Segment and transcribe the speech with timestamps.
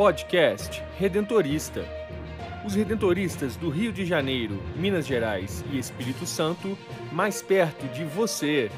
[0.00, 1.84] Podcast Redentorista.
[2.64, 6.74] Os redentoristas do Rio de Janeiro, Minas Gerais e Espírito Santo,
[7.12, 8.70] mais perto de você.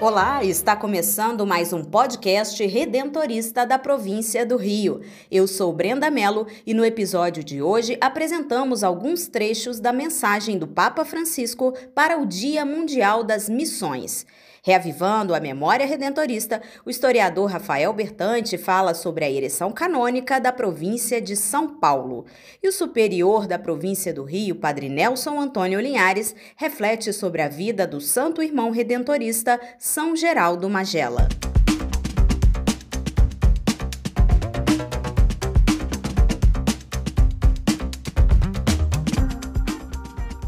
[0.00, 5.02] Olá, está começando mais um podcast redentorista da província do Rio.
[5.30, 10.66] Eu sou Brenda Mello e no episódio de hoje apresentamos alguns trechos da mensagem do
[10.66, 14.24] Papa Francisco para o Dia Mundial das Missões.
[14.62, 21.18] Reavivando a memória redentorista, o historiador Rafael Bertante fala sobre a ereção canônica da província
[21.18, 22.26] de São Paulo.
[22.62, 27.86] E o superior da província do Rio, Padre Nelson Antônio Linhares, reflete sobre a vida
[27.86, 31.26] do santo irmão redentorista São Geraldo Magela.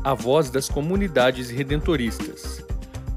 [0.04, 2.62] A voz das comunidades redentoristas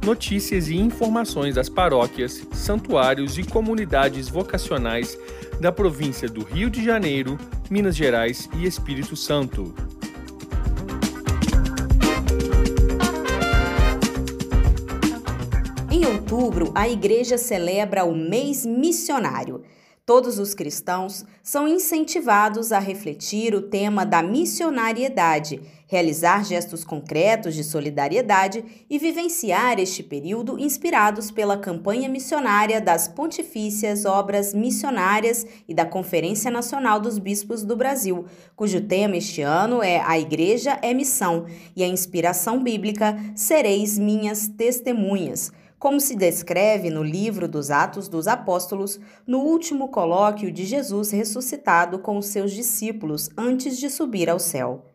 [0.05, 5.17] notícias e informações das paróquias, santuários e comunidades vocacionais
[5.59, 7.39] da província do Rio de Janeiro,
[7.71, 9.73] Minas Gerais e Espírito Santo.
[15.89, 19.63] Em outubro, a Igreja celebra o mês missionário.
[20.05, 27.63] Todos os cristãos são incentivados a refletir o tema da missionariedade, realizar gestos concretos de
[27.63, 35.87] solidariedade e vivenciar este período inspirados pela campanha missionária das Pontifícias Obras Missionárias e da
[35.87, 41.47] Conferência Nacional dos Bispos do Brasil, cujo tema este ano é A Igreja é Missão
[41.75, 48.27] e a inspiração bíblica Sereis Minhas Testemunhas como se descreve no livro dos Atos dos
[48.27, 54.39] Apóstolos, no último colóquio de Jesus ressuscitado com os seus discípulos antes de subir ao
[54.39, 54.85] céu.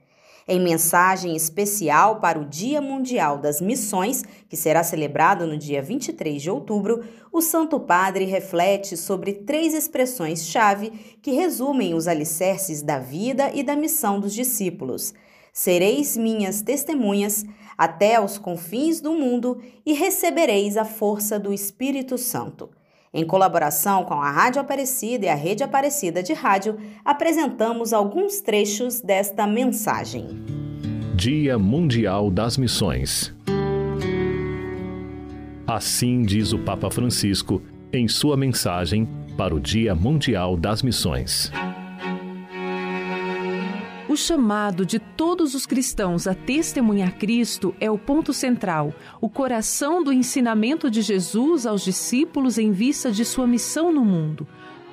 [0.48, 6.42] Em mensagem especial para o Dia Mundial das Missões, que será celebrado no dia 23
[6.42, 10.90] de outubro, o Santo Padre reflete sobre três expressões-chave
[11.22, 15.14] que resumem os alicerces da vida e da missão dos discípulos.
[15.53, 17.44] Sereis minhas testemunhas,
[17.77, 22.71] até aos confins do mundo e recebereis a força do Espírito Santo.
[23.12, 29.00] Em colaboração com a Rádio Aparecida e a Rede Aparecida de Rádio, apresentamos alguns trechos
[29.00, 30.28] desta mensagem.
[31.16, 33.34] Dia Mundial das Missões.
[35.67, 37.61] Assim diz o Papa Francisco
[37.93, 41.50] em sua mensagem para o Dia Mundial das Missões.
[44.10, 50.03] O chamado de todos os cristãos a testemunhar Cristo é o ponto central, o coração
[50.03, 54.49] do ensinamento de Jesus aos discípulos em vista de sua missão no mundo.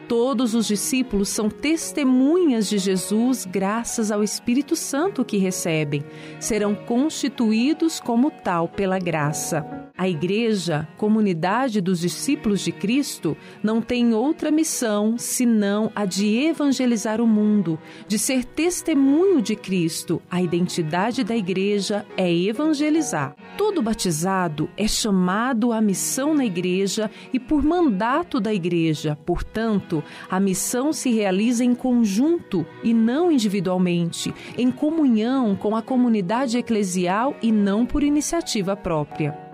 [0.08, 6.06] Todos os discípulos são testemunhas de Jesus graças ao Espírito Santo que recebem.
[6.40, 9.87] Serão constituídos como tal pela graça.
[9.98, 17.20] A Igreja, comunidade dos discípulos de Cristo, não tem outra missão senão a de evangelizar
[17.20, 20.22] o mundo, de ser testemunho de Cristo.
[20.30, 23.36] A identidade da Igreja é evangelizar.
[23.58, 29.18] Todo batizado é chamado à missão na Igreja e por mandato da Igreja.
[29.26, 36.56] Portanto, a missão se realiza em conjunto e não individualmente, em comunhão com a comunidade
[36.56, 39.47] eclesial e não por iniciativa própria.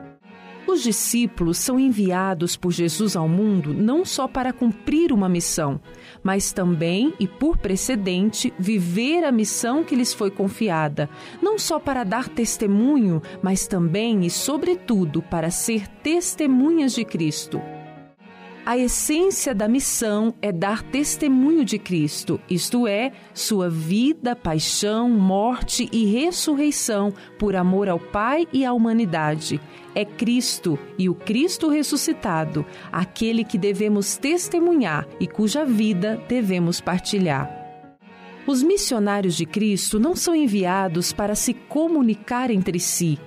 [0.65, 5.79] Os discípulos são enviados por Jesus ao mundo não só para cumprir uma missão,
[6.23, 11.09] mas também e por precedente viver a missão que lhes foi confiada,
[11.41, 17.61] não só para dar testemunho, mas também e sobretudo para ser testemunhas de Cristo.
[18.65, 25.89] A essência da missão é dar testemunho de Cristo, isto é, sua vida, paixão, morte
[25.91, 29.59] e ressurreição por amor ao Pai e à humanidade.
[29.93, 37.51] É Cristo e o Cristo ressuscitado, aquele que devemos testemunhar e cuja vida devemos partilhar.
[38.47, 43.19] Os missionários de Cristo não são enviados para se comunicar entre si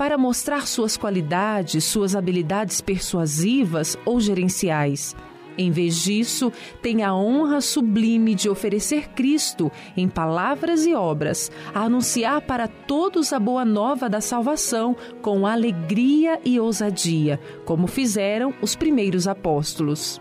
[0.00, 5.14] para mostrar suas qualidades, suas habilidades persuasivas ou gerenciais.
[5.58, 6.50] Em vez disso,
[6.80, 13.30] tem a honra sublime de oferecer Cristo em palavras e obras, a anunciar para todos
[13.30, 20.18] a boa nova da salvação com alegria e ousadia, como fizeram os primeiros apóstolos.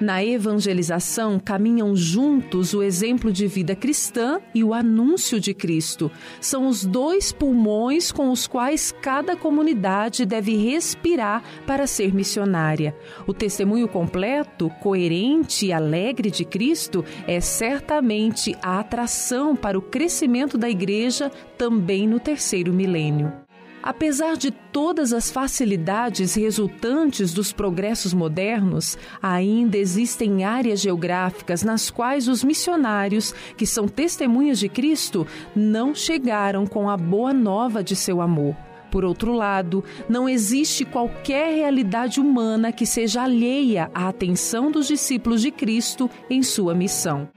[0.00, 6.10] Na evangelização caminham juntos o exemplo de vida cristã e o anúncio de Cristo.
[6.40, 12.96] São os dois pulmões com os quais cada comunidade deve respirar para ser missionária.
[13.26, 20.56] O testemunho completo, coerente e alegre de Cristo é certamente a atração para o crescimento
[20.56, 23.49] da igreja também no terceiro milênio.
[23.82, 32.28] Apesar de todas as facilidades resultantes dos progressos modernos, ainda existem áreas geográficas nas quais
[32.28, 38.20] os missionários, que são testemunhas de Cristo, não chegaram com a boa nova de seu
[38.20, 38.54] amor.
[38.90, 45.40] Por outro lado, não existe qualquer realidade humana que seja alheia à atenção dos discípulos
[45.40, 47.28] de Cristo em sua missão.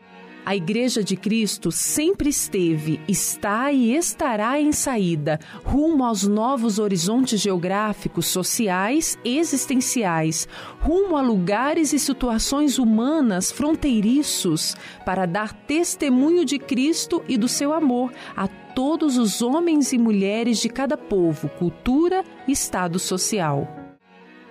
[0.45, 7.40] A Igreja de Cristo sempre esteve, está e estará em saída rumo aos novos horizontes
[7.40, 10.45] geográficos, sociais, existenciais,
[10.81, 14.75] rumo a lugares e situações humanas fronteiriços
[15.06, 20.60] para dar testemunho de Cristo e do seu amor a todos os homens e mulheres
[20.60, 23.82] de cada povo, cultura e estado social.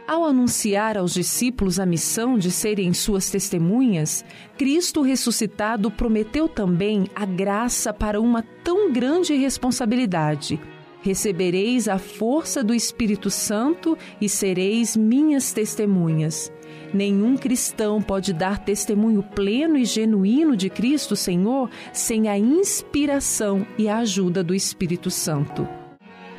[0.07, 4.25] Ao anunciar aos discípulos a missão de serem suas testemunhas,
[4.59, 10.61] Cristo ressuscitado prometeu também a graça para uma tão grande responsabilidade.
[11.03, 16.53] Recebereis a força do Espírito Santo e sereis minhas testemunhas.
[16.93, 23.89] Nenhum cristão pode dar testemunho pleno e genuíno de Cristo Senhor sem a inspiração e
[23.89, 25.82] a ajuda do Espírito Santo.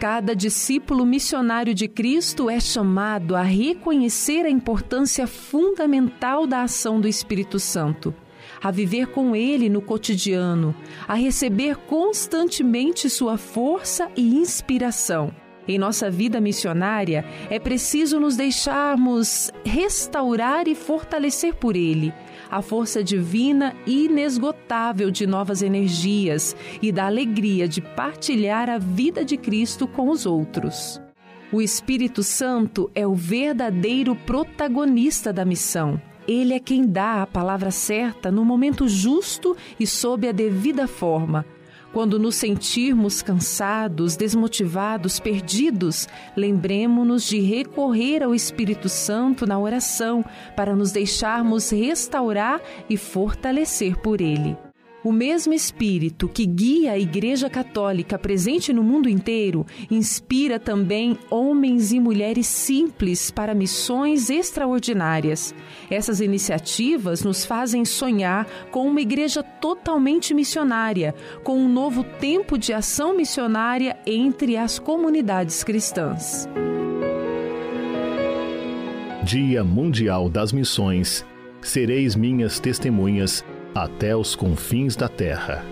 [0.04, 7.08] Cada discípulo missionário de Cristo é chamado a reconhecer a importância fundamental da ação do
[7.08, 8.14] Espírito Santo,
[8.62, 10.76] a viver com ele no cotidiano,
[11.08, 15.34] a receber constantemente sua força e inspiração.
[15.66, 22.14] Em nossa vida missionária, é preciso nos deixarmos restaurar e fortalecer por Ele
[22.54, 29.38] a força divina inesgotável de novas energias e da alegria de partilhar a vida de
[29.38, 31.02] Cristo com os outros.
[31.52, 36.00] O Espírito Santo é o verdadeiro protagonista da missão.
[36.28, 41.44] Ele é quem dá a palavra certa no momento justo e sob a devida forma
[41.94, 50.26] quando nos sentirmos cansados, desmotivados, perdidos, lembremos-nos de recorrer ao Espírito Santo na oração
[50.56, 52.60] para nos deixarmos restaurar
[52.90, 54.58] e fortalecer por Ele.
[55.04, 61.92] O mesmo Espírito que guia a Igreja Católica presente no mundo inteiro inspira também homens
[61.92, 65.54] e mulheres simples para missões extraordinárias.
[65.92, 71.14] Essas iniciativas nos fazem sonhar com uma igreja totalmente missionária,
[71.44, 76.48] com um novo tempo de ação missionária entre as comunidades cristãs.
[79.26, 81.26] Dia Mundial das Missões.
[81.62, 83.44] Sereis minhas testemunhas
[83.76, 85.64] até os confins da terra.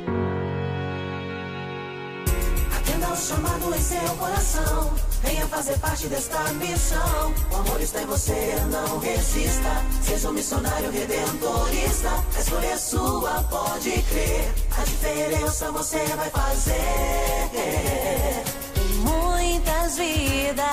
[2.76, 4.94] Atenda o chamado em seu coração.
[5.24, 7.34] Venha fazer parte desta missão.
[7.52, 9.70] O amor está em você, não resista.
[10.02, 12.10] Seja um missionário redentorista.
[12.36, 14.52] A escolha é sua, pode crer.
[14.80, 16.74] A diferença você vai fazer.
[19.04, 20.72] Muitas vidas.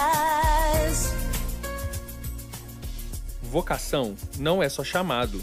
[3.43, 5.43] Vocação não é só chamado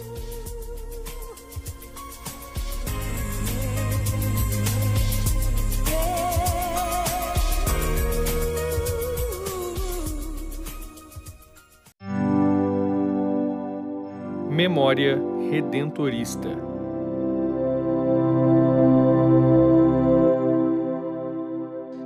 [14.51, 15.17] Memória
[15.49, 16.49] Redentorista.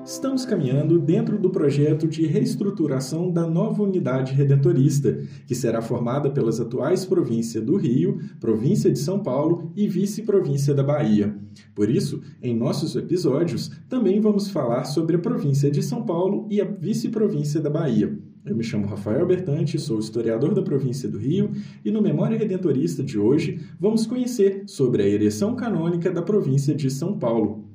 [0.06, 6.60] Estamos caminhando dentro do projeto de reestruturação da nova unidade redentorista, que será formada pelas
[6.60, 11.36] atuais províncias do Rio, província de São Paulo e vice-província da Bahia.
[11.74, 16.62] Por isso, em nossos episódios, também vamos falar sobre a província de São Paulo e
[16.62, 18.16] a vice-província da Bahia.
[18.46, 21.50] Eu me chamo Rafael Bertante, sou historiador da província do Rio
[21.84, 26.92] e no Memória Redentorista de hoje vamos conhecer sobre a ereção canônica da província de
[26.92, 27.68] São Paulo.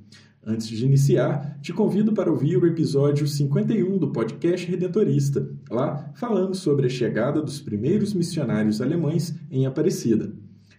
[0.46, 5.50] Antes de iniciar, te convido para ouvir o episódio 51 do podcast Redentorista.
[5.68, 10.32] Lá falamos sobre a chegada dos primeiros missionários alemães em Aparecida.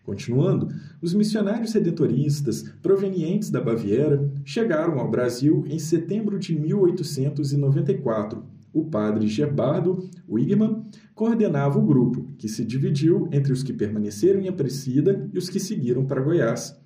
[0.06, 0.70] Continuando,
[1.02, 9.28] os missionários redentoristas provenientes da Baviera chegaram ao Brasil em setembro de 1894 o padre
[9.28, 15.38] Gerbardo Wigman coordenava o grupo, que se dividiu entre os que permaneceram em Aparecida e
[15.38, 16.80] os que seguiram para Goiás.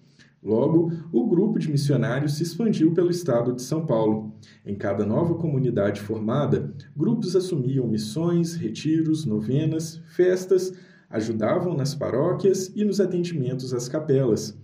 [0.44, 4.36] Logo, o grupo de missionários se expandiu pelo estado de São Paulo.
[4.64, 10.72] Em cada nova comunidade formada, grupos assumiam missões, retiros, novenas, festas,
[11.10, 14.56] ajudavam nas paróquias e nos atendimentos às capelas.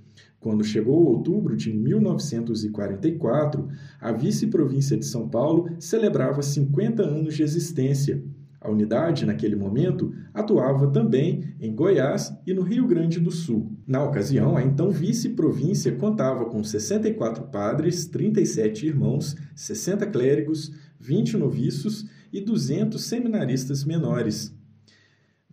[0.42, 3.70] Quando chegou outubro de 1944,
[4.00, 8.24] a vice-província de São Paulo celebrava 50 anos de existência.
[8.60, 13.72] A unidade, naquele momento, atuava também em Goiás e no Rio Grande do Sul.
[13.86, 22.08] Na ocasião, a então vice-província contava com 64 padres, 37 irmãos, 60 clérigos, 20 noviços
[22.34, 24.56] e 200 seminaristas menores.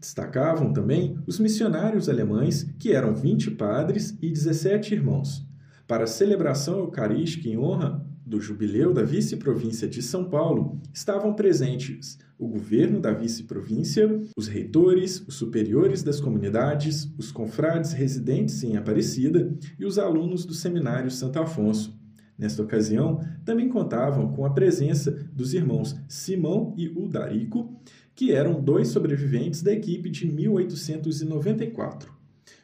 [0.01, 5.47] Destacavam também os missionários alemães, que eram 20 padres e 17 irmãos.
[5.87, 12.19] Para a celebração eucarística em honra do jubileu da vice-província de São Paulo, estavam presentes
[12.39, 19.53] o governo da vice-província, os reitores, os superiores das comunidades, os confrades residentes em Aparecida
[19.79, 21.99] e os alunos do Seminário Santo Afonso.
[22.39, 27.81] Nesta ocasião, também contavam com a presença dos irmãos Simão e Udarico,
[28.19, 32.13] que eram dois sobreviventes da equipe de 1894.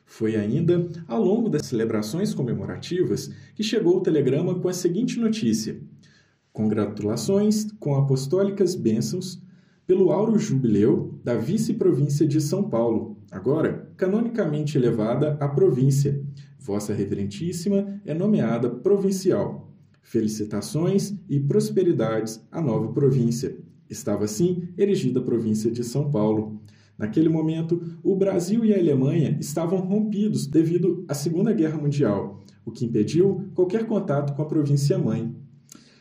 [0.05, 5.81] Foi ainda ao longo das celebrações comemorativas que chegou o telegrama com a seguinte notícia:
[6.53, 9.41] Congratulações com apostólicas bênçãos
[9.87, 16.21] pelo auro jubileu da vice-província de São Paulo, agora canonicamente elevada à província.
[16.59, 19.73] Vossa Reverentíssima é nomeada provincial.
[20.03, 23.57] Felicitações e prosperidades à nova província.
[23.89, 26.61] Estava assim erigida a província de São Paulo.
[26.97, 32.71] Naquele momento, o Brasil e a Alemanha estavam rompidos devido à Segunda Guerra Mundial, o
[32.71, 35.35] que impediu qualquer contato com a província mãe.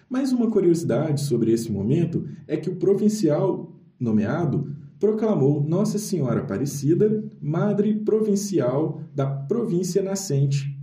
[0.09, 7.23] Mais uma curiosidade sobre esse momento é que o provincial nomeado proclamou Nossa Senhora Aparecida
[7.41, 10.73] Madre Provincial da província nascente,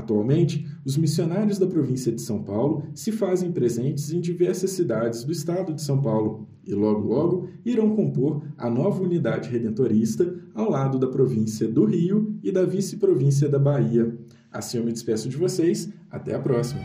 [0.00, 5.32] Atualmente, os missionários da província de São Paulo se fazem presentes em diversas cidades do
[5.32, 10.98] estado de São Paulo e logo logo irão compor a nova unidade redentorista ao lado
[10.98, 14.16] da província do Rio e da vice-província da Bahia.
[14.50, 16.80] Assim eu me despeço de vocês, até a próxima.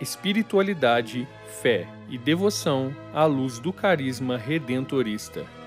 [0.00, 1.28] Espiritualidade,
[1.62, 5.61] fé e devoção à luz do carisma redentorista.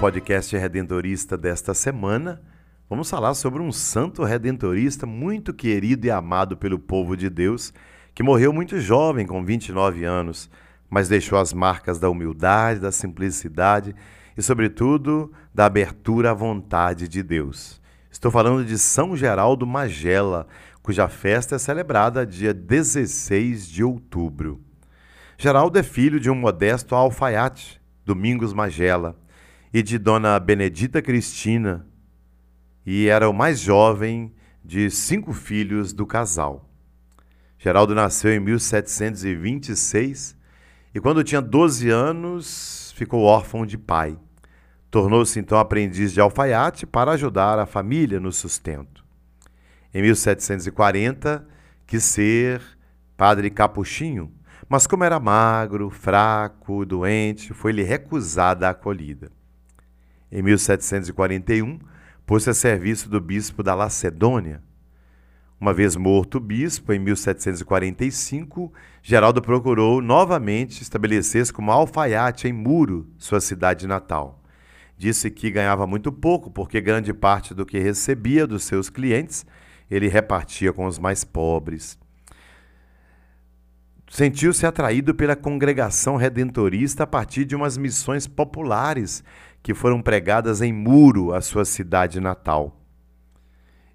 [0.00, 2.40] Podcast redentorista desta semana,
[2.88, 7.70] vamos falar sobre um santo redentorista muito querido e amado pelo povo de Deus,
[8.14, 10.50] que morreu muito jovem, com 29 anos,
[10.88, 13.94] mas deixou as marcas da humildade, da simplicidade
[14.34, 17.78] e, sobretudo, da abertura à vontade de Deus.
[18.10, 20.46] Estou falando de São Geraldo Magela,
[20.82, 24.62] cuja festa é celebrada dia 16 de outubro.
[25.36, 29.20] Geraldo é filho de um modesto alfaiate, Domingos Magela
[29.72, 31.86] e de Dona Benedita Cristina,
[32.84, 34.34] e era o mais jovem
[34.64, 36.68] de cinco filhos do casal.
[37.58, 40.36] Geraldo nasceu em 1726
[40.94, 44.18] e, quando tinha 12 anos, ficou órfão de pai.
[44.90, 49.04] Tornou-se então aprendiz de alfaiate para ajudar a família no sustento.
[49.94, 51.46] Em 1740,
[51.86, 52.60] quis ser
[53.16, 54.32] padre capuchinho,
[54.68, 59.30] mas como era magro, fraco, doente, foi-lhe recusada a acolhida.
[60.32, 61.78] Em 1741,
[62.24, 64.62] pôs-se a serviço do bispo da Lacedônia.
[65.60, 68.72] Uma vez morto o bispo, em 1745,
[69.02, 74.42] Geraldo procurou novamente estabelecer-se como alfaiate em Muro, sua cidade natal.
[74.96, 79.44] Disse que ganhava muito pouco, porque grande parte do que recebia dos seus clientes
[79.90, 81.98] ele repartia com os mais pobres.
[84.08, 89.22] Sentiu-se atraído pela congregação redentorista a partir de umas missões populares
[89.62, 92.80] que foram pregadas em Muro, a sua cidade natal.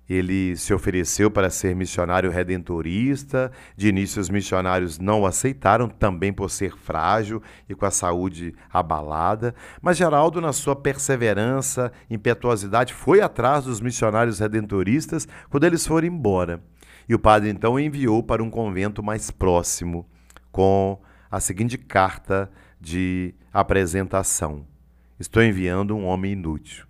[0.07, 3.51] Ele se ofereceu para ser missionário redentorista.
[3.75, 8.53] De início, os missionários não o aceitaram, também por ser frágil e com a saúde
[8.71, 9.55] abalada.
[9.81, 16.63] Mas Geraldo, na sua perseverança, impetuosidade, foi atrás dos missionários redentoristas quando eles foram embora.
[17.09, 20.07] E o padre então o enviou para um convento mais próximo,
[20.51, 24.74] com a seguinte carta de apresentação.
[25.17, 26.85] Estou enviando um homem inútil.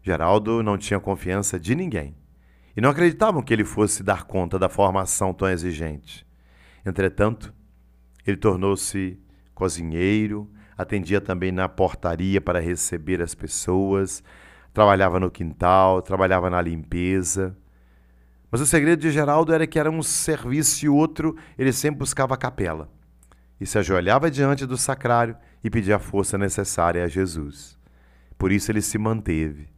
[0.00, 2.14] Geraldo não tinha confiança de ninguém
[2.76, 6.24] e não acreditavam que ele fosse dar conta da formação tão exigente.
[6.86, 7.52] Entretanto,
[8.24, 9.18] ele tornou-se
[9.52, 10.48] cozinheiro,
[10.78, 14.22] atendia também na portaria para receber as pessoas,
[14.72, 17.56] trabalhava no quintal, trabalhava na limpeza.
[18.48, 22.34] Mas o segredo de Geraldo era que era um serviço e outro, ele sempre buscava
[22.34, 22.88] a capela
[23.60, 27.78] e se ajoelhava diante do sacrário e pedia a força necessária a Jesus.
[28.36, 29.68] Por isso ele se manteve.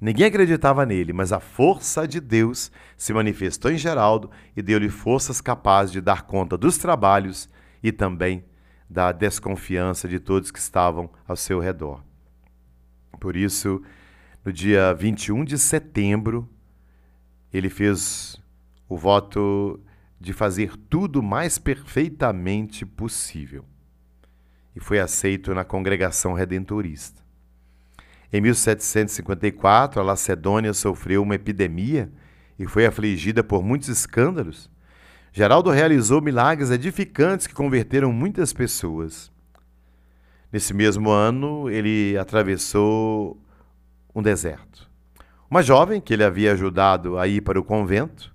[0.00, 5.40] Ninguém acreditava nele, mas a força de Deus se manifestou em Geraldo e deu-lhe forças
[5.40, 7.48] capazes de dar conta dos trabalhos
[7.82, 8.44] e também
[8.88, 12.02] da desconfiança de todos que estavam ao seu redor.
[13.18, 13.82] Por isso,
[14.44, 16.48] no dia 21 de setembro,
[17.52, 18.36] ele fez
[18.88, 19.80] o voto
[20.24, 23.64] de fazer tudo mais perfeitamente possível.
[24.74, 27.22] E foi aceito na congregação redentorista.
[28.32, 32.10] Em 1754, a Lacedônia sofreu uma epidemia
[32.58, 34.70] e foi afligida por muitos escândalos.
[35.32, 39.30] Geraldo realizou milagres edificantes que converteram muitas pessoas.
[40.50, 43.38] Nesse mesmo ano, ele atravessou
[44.14, 44.90] um deserto.
[45.50, 48.33] Uma jovem que ele havia ajudado a ir para o convento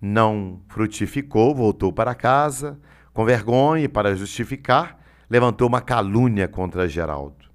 [0.00, 2.78] não frutificou, voltou para casa,
[3.12, 7.50] com vergonha e para justificar, levantou uma calúnia contra Geraldo.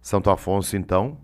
[0.00, 1.18] Santo Afonso, então,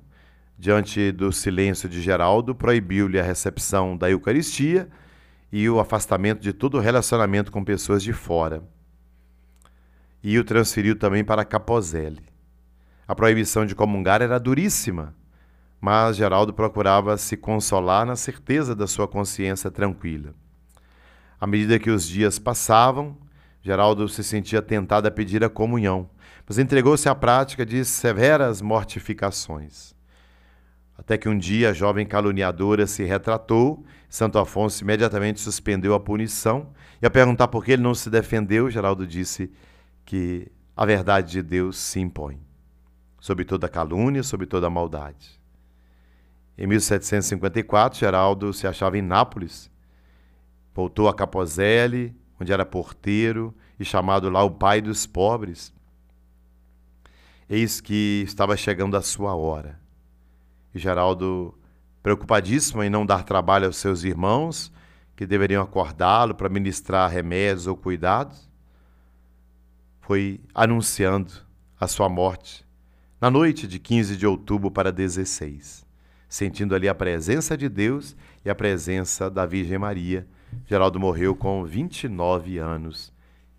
[0.59, 4.89] diante do silêncio de Geraldo, proibiu-lhe a recepção da Eucaristia
[5.53, 8.63] e o afastamento de todo relacionamento com pessoas de fora.
[10.23, 12.23] E o transferiu também para Capozelle.
[13.07, 15.15] A proibição de comungar era duríssima,
[15.81, 20.35] mas Geraldo procurava se consolar na certeza da sua consciência tranquila.
[21.41, 23.17] À medida que os dias passavam,
[23.63, 26.11] Geraldo se sentia tentado a pedir a comunhão,
[26.47, 29.95] mas entregou-se à prática de severas mortificações.
[30.99, 36.75] Até que um dia a jovem caluniadora se retratou, Santo Afonso imediatamente suspendeu a punição,
[37.01, 39.51] e a perguntar por que ele não se defendeu, Geraldo disse
[40.05, 42.39] que a verdade de Deus se impõe,
[43.19, 45.40] sobre toda calúnia, sobre toda maldade.
[46.61, 49.71] Em 1754, Geraldo se achava em Nápoles.
[50.75, 55.73] Voltou a Capozelle, onde era porteiro e chamado lá o pai dos pobres.
[57.49, 59.81] Eis que estava chegando a sua hora.
[60.75, 61.59] E Geraldo,
[62.02, 64.71] preocupadíssimo em não dar trabalho aos seus irmãos,
[65.17, 68.50] que deveriam acordá-lo para ministrar remédios ou cuidados,
[70.02, 71.33] foi anunciando
[71.81, 72.67] a sua morte
[73.19, 75.89] na noite de 15 de outubro para 16
[76.30, 80.26] sentindo ali a presença de Deus e a presença da Virgem Maria.
[80.64, 83.12] Geraldo morreu com 29 anos.